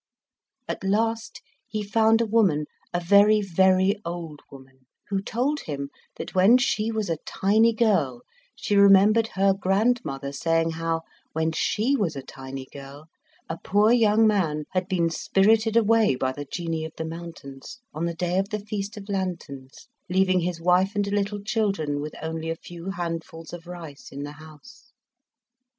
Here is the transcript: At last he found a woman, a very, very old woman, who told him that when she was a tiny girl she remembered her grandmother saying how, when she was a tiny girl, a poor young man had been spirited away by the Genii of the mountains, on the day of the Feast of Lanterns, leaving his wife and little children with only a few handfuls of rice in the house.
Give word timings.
At 0.67 0.83
last 0.83 1.43
he 1.67 1.83
found 1.83 2.21
a 2.21 2.25
woman, 2.25 2.65
a 2.91 2.99
very, 2.99 3.39
very 3.39 4.01
old 4.03 4.39
woman, 4.51 4.87
who 5.09 5.21
told 5.21 5.59
him 5.59 5.91
that 6.15 6.33
when 6.33 6.57
she 6.57 6.89
was 6.91 7.07
a 7.07 7.17
tiny 7.23 7.71
girl 7.71 8.23
she 8.55 8.75
remembered 8.75 9.27
her 9.35 9.53
grandmother 9.53 10.31
saying 10.31 10.71
how, 10.71 11.01
when 11.33 11.51
she 11.51 11.95
was 11.95 12.15
a 12.15 12.23
tiny 12.23 12.65
girl, 12.73 13.09
a 13.47 13.59
poor 13.63 13.91
young 13.91 14.25
man 14.25 14.63
had 14.71 14.87
been 14.87 15.11
spirited 15.11 15.77
away 15.77 16.15
by 16.15 16.31
the 16.31 16.45
Genii 16.51 16.83
of 16.85 16.93
the 16.97 17.05
mountains, 17.05 17.79
on 17.93 18.07
the 18.07 18.15
day 18.15 18.39
of 18.39 18.49
the 18.49 18.57
Feast 18.65 18.97
of 18.97 19.07
Lanterns, 19.07 19.87
leaving 20.09 20.39
his 20.39 20.59
wife 20.59 20.95
and 20.95 21.05
little 21.11 21.43
children 21.43 22.01
with 22.01 22.15
only 22.23 22.49
a 22.49 22.55
few 22.55 22.89
handfuls 22.89 23.53
of 23.53 23.67
rice 23.67 24.11
in 24.11 24.23
the 24.23 24.31
house. 24.31 24.91